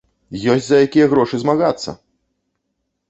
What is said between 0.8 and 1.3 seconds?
якія